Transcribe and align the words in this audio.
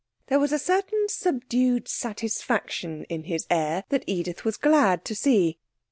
There 0.29 0.39
was 0.39 0.51
a 0.51 0.57
certain 0.57 1.05
subdued 1.09 1.87
satisfaction 1.87 3.03
in 3.03 3.25
his 3.25 3.45
air 3.51 3.83
that 3.89 4.03
Edith 4.07 4.43
was 4.43 4.57
glad 4.57 5.05
to 5.05 5.13
see. 5.13 5.59